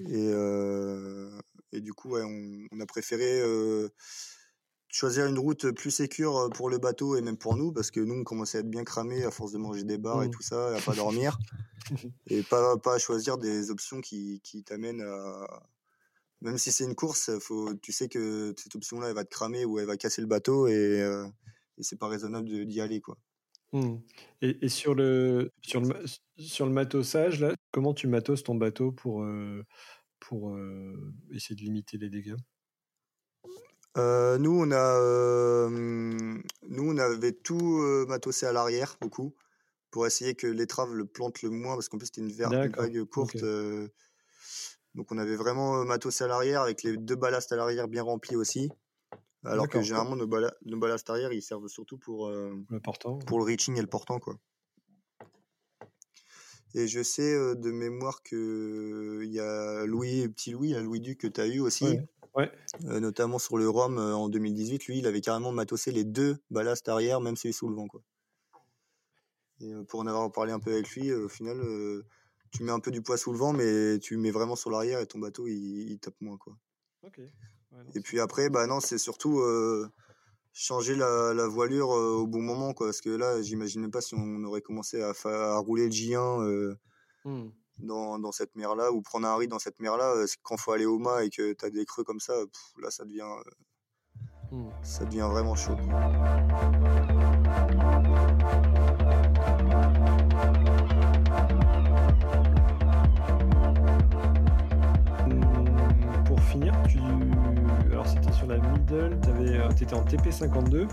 [0.00, 0.30] Et,
[1.72, 3.40] et, du coup, on, a préféré
[4.88, 8.14] choisir une route plus sécure pour le bateau et même pour nous, parce que nous,
[8.14, 10.30] on commençait à être bien cramés à force de manger des bars et mmh.
[10.30, 11.38] tout ça, à pas dormir.
[12.26, 15.62] et pas, pas choisir des options qui, qui t'amènent à.
[16.42, 19.64] Même si c'est une course, faut, tu sais que cette option-là, elle va te cramer
[19.64, 21.00] ou elle va casser le bateau et,
[21.78, 23.00] et c'est pas raisonnable d'y aller.
[23.00, 23.16] quoi.
[23.72, 23.96] Mmh.
[24.42, 25.88] Et, et, sur le sur le
[26.38, 29.26] sur le matosage là, comment tu matos ton bateau pour
[30.20, 30.56] pour
[31.32, 32.36] essayer de limiter les dégâts?
[33.96, 39.34] Euh, nous, on a, nous, on avait tout matossé à l'arrière, beaucoup,
[39.90, 43.42] pour essayer que l'étrave le plante le moins, parce qu'en plus, c'était une, vague courte.
[44.94, 48.36] donc, on avait vraiment matossé à l'arrière, avec les deux ballasts à l'arrière bien remplis
[48.36, 48.70] aussi.
[49.46, 53.18] Alors que généralement, nos, nos, ballasts arrière, ils servent surtout pour, le portant.
[53.20, 54.18] pour le reaching et le portant.
[54.18, 54.36] Quoi.
[56.74, 61.40] Et je sais de mémoire qu'il y a Louis, petit Louis, Louis Duc que tu
[61.40, 61.98] as eu aussi.
[62.82, 67.20] notamment sur le Rhum en 2018, lui, il avait carrément matossé les deux ballasts arrière,
[67.20, 67.86] même celui sous le vent.
[67.86, 68.02] Quoi.
[69.60, 71.58] Et pour en avoir parlé un peu avec lui, au final,
[72.50, 75.00] tu mets un peu du poids sous le vent, mais tu mets vraiment sur l'arrière
[75.00, 76.36] et ton bateau, il, il tape moins.
[76.36, 76.56] Quoi.
[77.94, 79.40] Et puis après, bah non, c'est surtout
[80.58, 84.14] changer la, voilure euh, au bon moment quoi parce que là j'imagine même pas si
[84.14, 86.78] on aurait commencé à, à rouler le J1 euh,
[87.26, 87.48] mmh.
[87.80, 90.56] dans, dans, cette mer là ou prendre un riz dans cette mer là euh, quand
[90.56, 92.32] faut aller au mât et que tu as des creux comme ça
[92.78, 93.28] là ça devient
[94.50, 94.68] mmh.
[94.82, 95.76] ça devient vraiment chaud
[108.56, 109.18] la middle,
[109.76, 110.88] tu étais en TP52.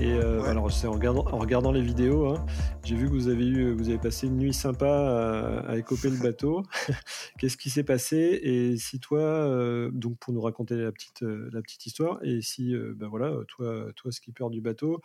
[0.00, 2.44] Et euh, alors, c'est en regardant, en regardant les vidéos, hein,
[2.84, 6.18] j'ai vu que vous avez, eu, vous avez passé une nuit sympa à, écoper le
[6.18, 6.62] bateau.
[7.38, 11.48] Qu'est-ce qui s'est passé Et si toi, euh, donc pour nous raconter la petite, euh,
[11.52, 15.00] la petite histoire, et si, ben voilà, toi, toi, skipper du bateau,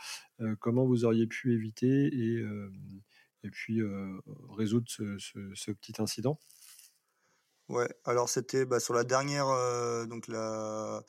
[0.60, 2.44] comment vous auriez pu éviter et,
[3.44, 3.82] et puis
[4.50, 6.40] résoudre ce, ce petit incident?
[7.70, 9.46] Ouais, alors c'était bah, sur la dernière,
[10.08, 11.04] donc la,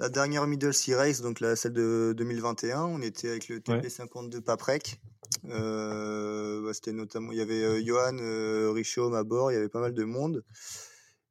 [0.00, 4.40] la dernière Middle Sea Race, donc la, celle de 2021, on était avec le TP52
[4.40, 4.98] Paprec.
[5.44, 9.58] Euh, bah, c'était notamment, il y avait euh, Johan euh, Richaume à bord, il y
[9.58, 10.42] avait pas mal de monde.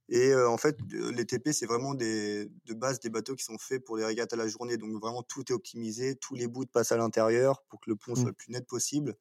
[0.08, 3.84] Et en fait, les TP, c'est vraiment des, de base des bateaux qui sont faits
[3.84, 4.76] pour les régates à la journée.
[4.78, 8.16] Donc vraiment, tout est optimisé, tous les bouts passent à l'intérieur pour que le pont
[8.16, 8.28] soit mmh.
[8.28, 9.16] le plus net possible.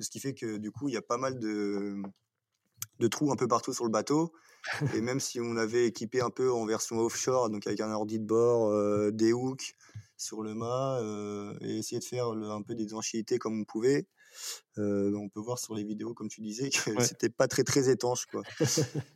[0.00, 2.02] Ce qui fait que du coup, il y a pas mal de,
[2.98, 4.32] de trous un peu partout sur le bateau.
[4.94, 8.18] Et même si on avait équipé un peu en version offshore, donc avec un ordi
[8.18, 9.74] de bord, euh, des hooks
[10.16, 14.06] sur le mât, euh, et essayer de faire un peu des étanchéités comme on pouvait,
[14.78, 17.88] euh, on peut voir sur les vidéos, comme tu disais, que c'était pas très très
[17.90, 18.42] étanche, quoi.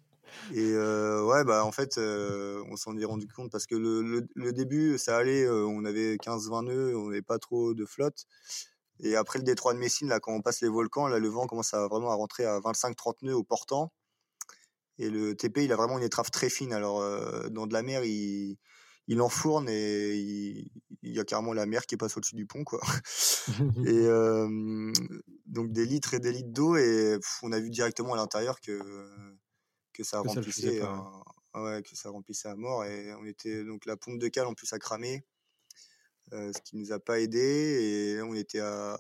[0.54, 4.96] Et ouais, bah en fait, on s'en est rendu compte parce que le, le, début,
[4.96, 8.26] ça allait, on avait 15-20 nœuds, on n'avait pas trop de flotte.
[9.02, 11.46] Et après le détroit de Messine, là, quand on passe les volcans, là, le vent
[11.46, 13.92] commence à vraiment à rentrer à 25-30 nœuds au portant.
[15.00, 16.72] Et le TP, il a vraiment une étrave très fine.
[16.72, 18.58] Alors, euh, dans de la mer, il,
[19.08, 20.70] il enfourne et il,
[21.02, 22.80] y a carrément la mer qui passe au-dessus du pont, quoi.
[23.86, 24.92] et euh,
[25.46, 26.76] donc, des litres et des litres d'eau.
[26.76, 28.78] Et on a vu directement à l'intérieur que,
[29.94, 30.82] que ça remplissait.
[31.54, 32.84] ouais, que ça remplissait à mort.
[32.84, 35.24] Et on était, donc, la pompe de cale, en plus, a cramé.
[36.32, 38.96] Euh, ce qui nous a pas aidé et on était à,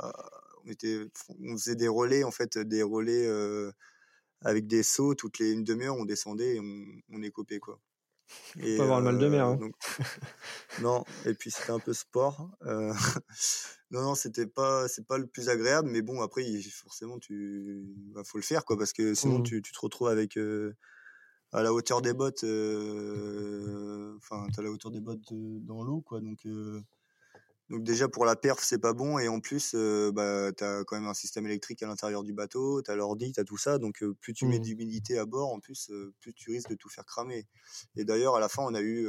[0.64, 3.70] on était on faisait des relais en fait des relais euh,
[4.42, 7.80] avec des sauts toutes les une demi-heure on descendait et on, on écopait quoi
[8.60, 9.58] et pas avoir le mal de mer hein.
[10.82, 12.94] non et puis c'était un peu sport euh,
[13.90, 17.82] non non c'était pas c'est pas le plus agréable mais bon après forcément tu
[18.14, 19.44] bah, faut le faire quoi parce que sinon mmh.
[19.44, 20.38] tu, tu, te retrouves avec
[21.52, 26.20] à la hauteur des bottes enfin tu as la hauteur des bottes dans l'eau quoi
[26.20, 26.46] donc
[27.70, 30.96] donc déjà pour la perf c'est pas bon et en plus euh, bah t'as quand
[30.96, 34.14] même un système électrique à l'intérieur du bateau, t'as l'ordi, t'as tout ça donc euh,
[34.20, 34.62] plus tu mets mmh.
[34.62, 37.46] d'humidité à bord en plus euh, plus tu risques de tout faire cramer.
[37.96, 39.08] Et d'ailleurs à la fin on a eu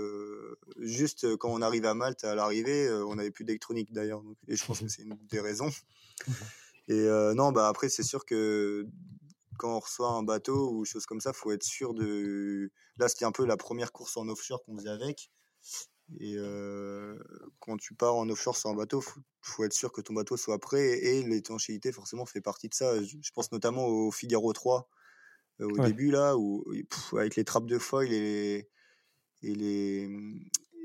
[0.78, 4.66] juste quand on arrive à Malte à l'arrivée on avait plus d'électronique d'ailleurs et je
[4.66, 5.70] pense que c'est une des raisons.
[6.88, 8.86] Et non, bah après, c'est sûr que
[9.58, 12.72] quand on reçoit un bateau ou chose comme ça, faut être sûr de.
[12.98, 15.32] Là, c'était un peu la première course en offshore qu'on faisait avec.
[16.20, 16.38] Et
[17.60, 20.38] quand tu pars en offshore sur un bateau, faut, faut être sûr que ton bateau
[20.38, 23.02] soit prêt et l'étanchéité forcément fait partie de ça.
[23.04, 24.90] Je, pense notamment au Figaro 3
[25.60, 26.66] au début là où
[27.14, 28.70] avec les trappes de foil et les
[29.44, 30.10] et les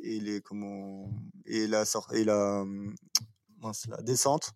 [0.02, 1.10] et les comment
[1.46, 2.64] et la et la
[3.88, 4.52] la descente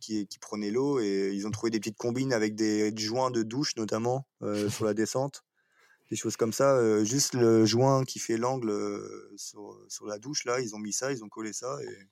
[0.00, 3.42] qui, qui prenait l'eau et ils ont trouvé des petites combines avec des joints de
[3.42, 5.44] douche notamment euh, sur la descente
[6.12, 10.18] des choses comme ça euh, juste le joint qui fait l'angle euh, sur, sur, la
[10.18, 12.06] douche là ils ont mis ça ils ont collé ça et,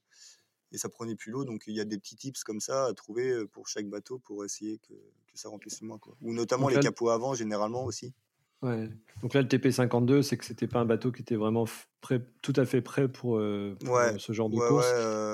[0.73, 1.45] et ça prenait plus l'eau.
[1.45, 4.43] Donc il y a des petits tips comme ça à trouver pour chaque bateau pour
[4.43, 6.17] essayer que, que ça remplisse moins quoi.
[6.23, 8.15] Ou notamment les capots avant généralement aussi
[8.63, 8.91] Ouais.
[9.23, 11.67] Donc là, le TP52, c'est que c'était pas un bateau qui était vraiment
[12.01, 14.89] prêt, tout à fait prêt pour, euh, euh, ce genre de course.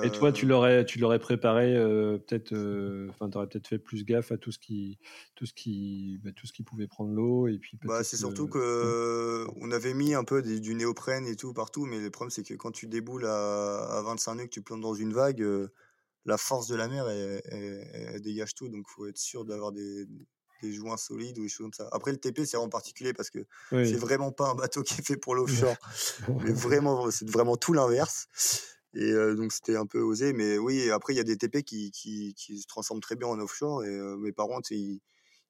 [0.04, 2.52] Et toi, tu euh l'aurais, tu l'aurais préparé peut-être,
[3.10, 4.98] enfin, tu aurais peut-être fait plus gaffe à tout ce qui,
[5.34, 7.48] tout ce qui, bah, tout ce qui pouvait prendre l'eau.
[7.48, 7.78] Et puis.
[7.84, 12.00] Bah, c'est surtout que on avait mis un peu du néoprène et tout partout, mais
[12.00, 15.12] le problème c'est que quand tu déboules à, 25 nœuds, que tu plantes dans une
[15.12, 15.44] vague,
[16.24, 20.06] la force de la mer, elle, dégage tout, donc faut être sûr d'avoir des
[20.62, 21.88] des joints solides ou des choses comme ça.
[21.92, 23.40] Après, le TP, c'est en particulier parce que
[23.70, 25.76] c'est vraiment pas un bateau qui est fait pour l'offshore.
[26.44, 28.28] mais vraiment, c'est vraiment tout l'inverse.
[28.94, 30.32] Et donc, c'était un peu osé.
[30.32, 33.28] Mais oui, après, il y a des TP qui, qui, qui, se transforment très bien
[33.28, 33.84] en offshore.
[33.84, 35.00] Et mes parents, ils,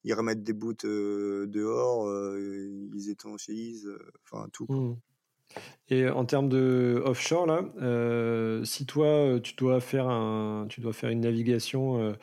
[0.02, 3.90] ils remettent des bouts dehors, ils étanchéisent,
[4.24, 4.66] enfin, tout.
[4.68, 4.96] Mmh.
[5.88, 11.10] Et en termes de offshore, là, si toi, tu dois faire, un, tu dois faire
[11.10, 12.16] une navigation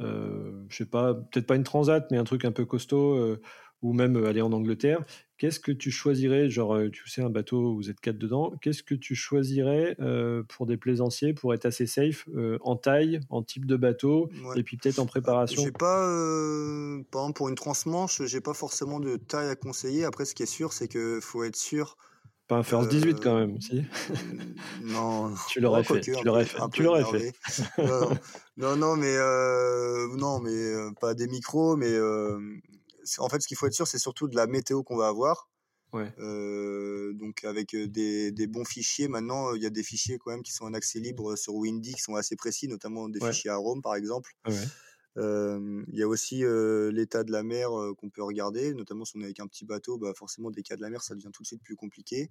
[0.00, 3.40] euh, je sais pas, peut-être pas une transat, mais un truc un peu costaud, euh,
[3.82, 5.04] ou même euh, aller en Angleterre.
[5.38, 8.94] Qu'est-ce que tu choisirais, genre, tu sais, un bateau, vous êtes quatre dedans, qu'est-ce que
[8.94, 9.96] tu choisirais
[10.48, 12.28] pour des plaisanciers pour être assez safe
[12.60, 15.64] en taille, en type de bateau, et puis peut-être en préparation?
[15.64, 16.06] J'ai pas,
[17.10, 20.04] par exemple, pour une transmanche, j'ai pas forcément de taille à conseiller.
[20.04, 21.96] Après, ce qui est sûr, c'est qu'il faut être sûr
[22.48, 23.84] pas un First 18 quand même, si
[24.82, 25.32] Non.
[25.48, 26.00] tu l'aurais fait.
[26.00, 26.58] Tu l'aurais fait.
[26.72, 27.32] Tu l'aurais fait.
[28.56, 32.38] non, non, mais euh, non, mais euh, pas des micros, mais euh,
[33.18, 35.48] en fait, ce qu'il faut être sûr, c'est surtout de la météo qu'on va avoir.
[35.94, 36.10] Ouais.
[37.12, 39.08] donc avec des, des, bons fichiers.
[39.08, 41.92] Maintenant, il y a des fichiers quand même qui sont en accès libre sur Windy,
[41.92, 44.32] qui sont assez précis, notamment des fichiers à Rome, par exemple.
[44.46, 44.54] Ouais.
[45.16, 46.44] Il y a aussi
[46.92, 49.98] l'état de la mer qu'on peut regarder, notamment si on est avec un petit bateau,
[49.98, 52.30] bah forcément des cas de la mer, ça devient tout de suite plus compliqué.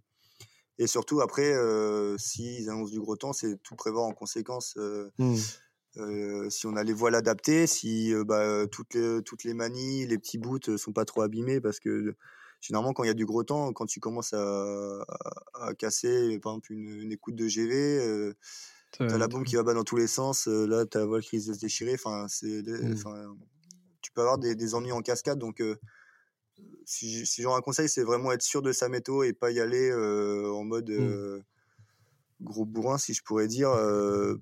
[0.79, 1.53] Et surtout après,
[2.17, 4.75] s'ils annoncent du gros temps, c'est tout prévoir en conséquence.
[5.19, 5.35] Mmh.
[6.49, 10.37] Si on a les voiles adaptées, si bah, toutes, les, toutes les manies, les petits
[10.37, 12.15] bouts sont pas trop abîmés, parce que
[12.61, 15.03] généralement quand il y a du gros temps, quand tu commences à,
[15.55, 18.33] à, casser par exemple une, une écoute de GV,
[18.91, 20.47] T'as la bombe qui va bas dans tous les sens.
[20.47, 21.93] Euh, là, t'as la voile qui risque de se déchirer.
[21.93, 23.37] Enfin, mmh.
[24.01, 25.39] tu peux avoir des, des, ennuis en cascade.
[25.39, 25.77] Donc, euh,
[26.85, 29.59] si, si j'en un conseil, c'est vraiment être sûr de sa météo et pas y
[29.59, 31.43] aller euh, en mode mmh.
[32.41, 33.71] Gros bourrin, si je pourrais dire.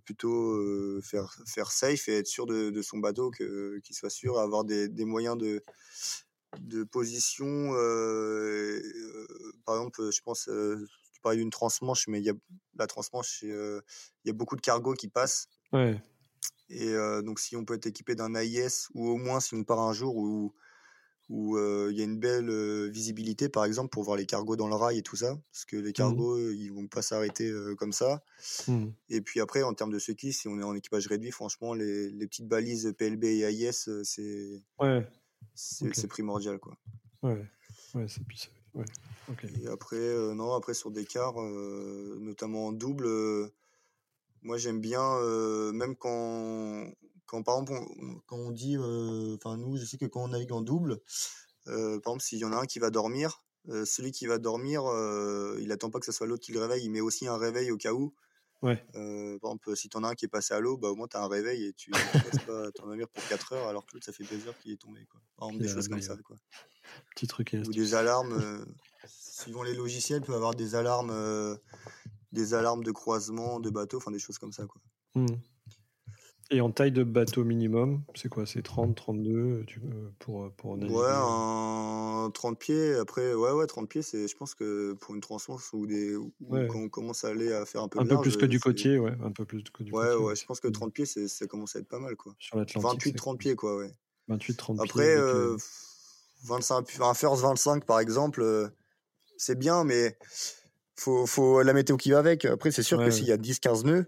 [0.06, 4.40] plutôt faire, faire safe et être sûr de, de son bateau, que, qu'il soit sûr,
[4.40, 5.64] avoir des, des moyens de,
[6.60, 7.72] de position.
[9.66, 10.50] par exemple, je pense
[11.24, 12.34] tu d'une transmanche, mais il y a
[12.78, 13.82] la transmanche, il
[14.26, 15.48] y a beaucoup de cargo qui passent.
[15.74, 16.02] Ouais.
[16.70, 19.82] Et donc, si on peut être équipé d'un AIS, ou au moins si on part
[19.82, 20.54] un jour où
[21.30, 22.50] où il y a une belle
[22.90, 25.78] visibilité, par exemple, pour voir les cargos dans le rail et tout ça, parce que
[25.78, 25.94] les mmh.
[25.94, 28.24] cargos, ils vont pas s'arrêter comme ça.
[28.68, 28.88] Mmh.
[29.10, 32.10] Et puis après, en termes de ski, si on est en équipage réduit, franchement, les,
[32.10, 35.08] les petites balises PLB et AIS, c'est ouais.
[35.54, 36.78] c'est primordial, quoi.
[37.22, 37.46] Ouais,
[37.94, 38.22] ouais c'est
[38.74, 38.86] ouais.
[39.62, 43.48] Et après, euh, non, après sur des quarts, euh, notamment en double, euh,
[44.42, 45.20] moi j'aime bien,
[45.74, 46.88] même quand,
[47.30, 50.52] quand par exemple, on, quand on dit, enfin nous, je sais que quand on navigue
[50.52, 51.00] en double,
[51.66, 53.44] par exemple, s'il y en a un qui va dormir,
[53.86, 54.84] celui qui va dormir,
[55.60, 57.72] il attend pas que ce soit l'autre qui le réveille, il met aussi un réveil
[57.72, 58.14] au cas où.
[58.62, 58.76] Ouais.
[58.94, 61.24] par exemple, si t'en as un qui est passé à l'eau, bah, au moins t'as
[61.24, 64.12] un réveil et tu passes pas ton navire pour 4 heures alors que l'autre ça
[64.12, 65.06] fait 2 heures qu'il est tombé.
[65.10, 65.22] Quoi.
[65.38, 66.18] Par exemple, des choses comme ça.
[66.18, 66.36] Quoi.
[67.16, 67.56] Petit truc.
[67.68, 68.66] Ou des alarmes
[69.08, 71.56] suivant les logiciels, peut avoir des alarmes, euh,
[72.32, 74.66] des alarmes de croisement de bateaux, enfin des choses comme ça.
[74.66, 74.82] Quoi.
[75.16, 75.28] Hmm.
[76.52, 79.80] Et en taille de bateau minimum, c'est quoi C'est 30, 32 tu,
[80.18, 82.96] pour, pour naviguer Ouais, un 30 pieds.
[82.96, 86.16] Après, ouais, ouais, 30 pieds, c'est, je pense que pour une transmanche ou des,
[86.50, 88.98] quand on commence à aller à faire un peu Un peu plus que du côtier,
[88.98, 89.14] ouais.
[89.24, 90.26] Un peu plus que du ouais, côtier.
[90.26, 92.34] Ouais, je pense que 30 pieds, c'est, ça commence à être pas mal, quoi.
[92.40, 92.94] Sur l'Atlantique.
[92.94, 93.92] 28, 30 pieds, quoi, ouais.
[94.28, 95.14] 28, 30 Après, pieds.
[95.14, 95.58] Après, euh,
[96.46, 98.70] 25, un first 25, par exemple, euh,
[99.38, 100.18] c'est bien, mais
[100.96, 102.46] faut, faut la météo qui va avec.
[102.46, 104.06] Après, c'est sûr que s'il y a 10-15 nœuds,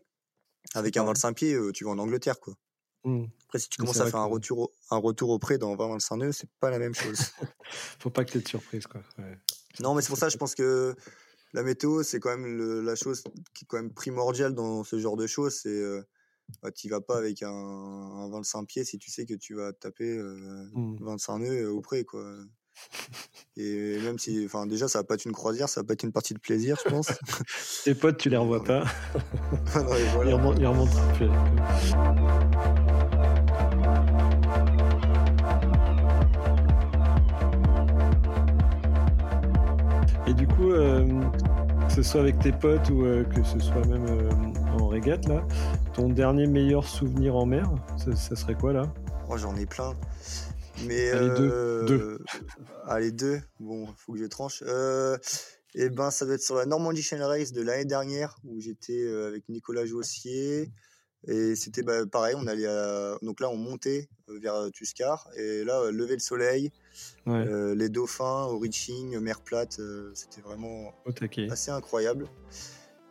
[0.74, 2.56] avec un 25 pieds, euh, tu vas en Angleterre, quoi.
[3.04, 3.26] Mmh.
[3.46, 6.18] Après, si tu commences à faire un retour, au, un retour au près dans 20-25
[6.18, 7.20] nœuds, c'est pas la même chose.
[8.00, 9.02] Faut pas que tu aies de surprise, quoi.
[9.80, 10.96] Non, mais c'est pour ça, je pense que
[11.54, 15.18] la météo, c'est quand même la chose qui est quand même primordiale dans ce genre
[15.18, 15.60] de choses.
[15.64, 16.02] C'est euh,
[16.62, 20.22] bah, tu vas pas avec un, 25 pieds si tu sais que tu vas taper
[21.00, 21.44] 25 mmh.
[21.44, 22.24] nœuds au près, quoi.
[23.58, 26.04] Et même si, enfin, déjà, ça va pas être une croisière, ça va pas être
[26.04, 27.08] une partie de plaisir, je pense.
[27.84, 28.84] Tes potes, tu les revois pas.
[29.76, 30.92] Ils remontent,
[40.32, 41.06] Et du coup, euh,
[41.88, 44.32] que ce soit avec tes potes ou euh, que ce soit même euh,
[44.80, 45.46] en régate, là,
[45.94, 48.84] ton dernier meilleur souvenir en mer, ça, serait quoi là?
[49.28, 49.94] Oh, j'en ai plein.
[50.88, 51.86] Mais allez, deux.
[51.86, 52.20] deux.
[52.86, 53.40] Allez, deux.
[53.60, 54.62] Bon, faut que je tranche.
[54.62, 55.16] et
[55.76, 59.08] eh ben, ça doit être sur la Normandie Channel Race de l'année dernière où j'étais
[59.08, 60.72] avec Nicolas Jossier.
[61.28, 62.68] Et c'était bah, pareil, on allait
[63.22, 66.72] donc là on montait vers Tuscar et là lever le soleil,
[67.28, 69.80] les dauphins au reaching, mer plate,
[70.16, 70.94] c'était vraiment
[71.52, 72.28] assez incroyable.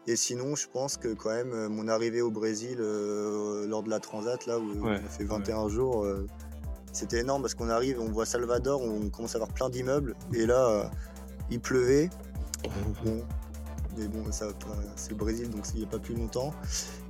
[0.06, 4.44] Et sinon, je pense que quand même mon arrivée au Brésil lors de la transat
[4.46, 6.04] là où on a fait 21 jours,
[6.92, 10.46] c'était énorme parce qu'on arrive, on voit Salvador, on commence à avoir plein d'immeubles et
[10.46, 10.90] là
[11.50, 12.10] il pleuvait.
[13.04, 13.24] Bon,
[13.96, 16.52] mais bon, c'est le Brésil donc il n'y a pas plus longtemps.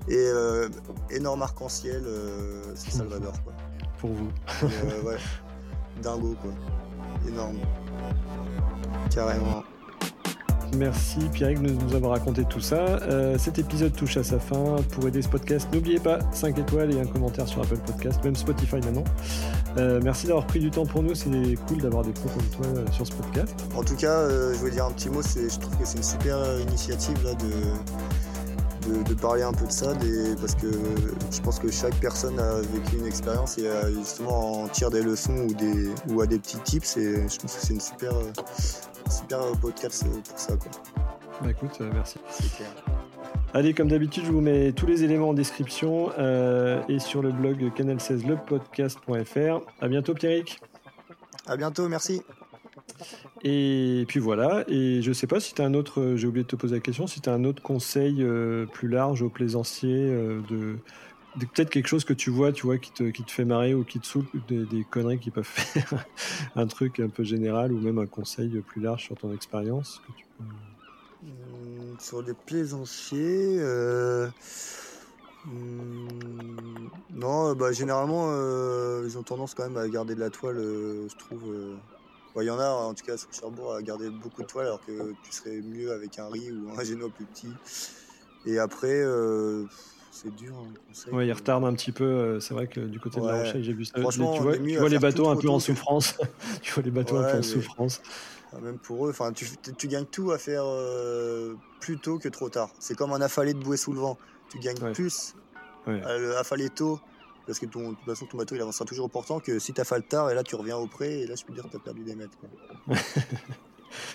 [0.08, 0.68] Et euh,
[1.10, 3.32] énorme arc-en-ciel, euh, c'est Salvador.
[3.44, 3.52] Quoi.
[3.98, 4.30] Pour vous.
[4.64, 5.18] Euh, ouais.
[6.02, 6.52] Dingo, quoi.
[7.28, 7.58] Énorme.
[9.10, 9.62] Carrément.
[10.76, 12.98] Merci Pierre de nous avoir raconté tout ça.
[13.38, 14.76] cet épisode touche à sa fin.
[14.92, 18.36] Pour aider ce podcast, n'oubliez pas 5 étoiles et un commentaire sur Apple Podcast, même
[18.36, 19.04] Spotify maintenant.
[20.02, 21.14] merci d'avoir pris du temps pour nous.
[21.14, 21.30] C'est
[21.66, 23.54] cool d'avoir des pros comme toi sur ce podcast.
[23.74, 25.22] En tout cas, je voulais dire un petit mot.
[25.22, 29.92] Je trouve que c'est une super initiative là, de parler un peu de ça,
[30.40, 30.66] parce que
[31.30, 35.46] je pense que chaque personne a vécu une expérience et justement en tire des leçons
[35.48, 36.96] ou, des, a des petits tips.
[36.96, 38.12] Je pense que c'est une super,
[39.10, 40.56] super podcast pour ça.
[40.56, 40.70] Quoi.
[41.42, 42.18] Bah écoute, euh, merci.
[43.52, 47.32] Allez, comme d'habitude, je vous mets tous les éléments en description euh, et sur le
[47.32, 49.60] blog canal16lepodcast.fr.
[49.80, 50.60] À bientôt, Pierrick.
[51.46, 52.22] À bientôt, merci.
[53.42, 56.44] Et puis voilà, et je sais pas si tu as un autre, euh, j'ai oublié
[56.44, 59.30] de te poser la question, si tu as un autre conseil euh, plus large aux
[59.30, 60.76] plaisanciers euh, de,
[61.38, 63.84] peut-être quelque chose que tu vois, tu vois, qui te, qui te fait marrer ou
[63.84, 66.04] qui te saoule, des, conneries qui peuvent faire,
[66.56, 70.02] un truc un peu général ou même un conseil plus large sur ton expérience
[71.22, 73.60] mmh, Sur les plaisanciers,
[75.44, 75.88] mmh,
[77.14, 78.26] non, bah, généralement,
[79.04, 81.78] ils ont tendance quand même à garder de la toile, je trouve
[82.36, 84.84] il y en a en tout cas sur Cherbourg à garder beaucoup de toiles alors
[84.84, 87.52] que tu serais mieux avec un riz ou un génois plus petit.
[88.46, 89.64] Et après, euh,
[90.10, 90.54] c'est dur.
[90.56, 92.04] Hein, ouais, il retarde un petit peu.
[92.04, 93.92] Euh, c'est vrai que du côté de la Rochelle, j'ai vu ça.
[93.94, 94.12] Tu vois,
[94.58, 96.16] tu vois les bateaux un peu en souffrance.
[96.62, 98.02] tu vois les bateaux un peu en souffrance.
[98.60, 99.46] Même pour eux, enfin, tu,
[99.78, 102.70] tu, gagnes tout à faire euh, plus tôt que trop tard.
[102.80, 104.18] C'est comme un affalé de bouée sous le vent.
[104.50, 105.34] Tu gagnes plus
[105.86, 107.00] à affaler tôt
[107.46, 109.72] parce que ton, de toute façon, ton bateau il avancera toujours au portant que si
[109.72, 111.64] tu as le tard et là tu reviens au près et là je peux dire
[111.64, 112.36] que tu as perdu des mètres.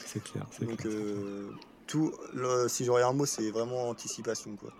[0.06, 0.46] c'est clair.
[0.62, 1.50] Donc, euh,
[1.88, 2.14] tout,
[2.68, 4.56] si j'aurais un mot, c'est vraiment anticipation.
[4.56, 4.72] Quoi.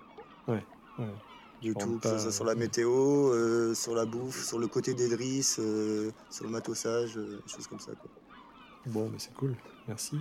[0.48, 0.64] Ouais.
[1.00, 1.14] Ouais.
[1.62, 4.94] Du tout, que ce soit sur la météo, euh, sur la bouffe, sur le côté
[4.94, 7.94] des drisses, euh, sur le matossage, des choses comme ça.
[7.94, 8.10] Quoi.
[8.86, 9.56] Bon, mais c'est cool.
[9.88, 10.20] Merci.